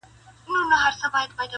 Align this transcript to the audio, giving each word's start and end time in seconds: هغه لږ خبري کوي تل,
هغه 0.47 0.61
لږ 0.71 0.93
خبري 1.01 1.27
کوي 1.35 1.35
تل, 1.35 1.49